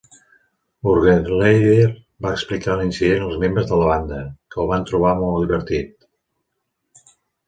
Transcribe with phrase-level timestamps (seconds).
[0.91, 1.83] Ungerleider
[2.25, 4.21] va explicar l'incident als membres de la banda,
[4.55, 6.09] que el van trobar molt divertit.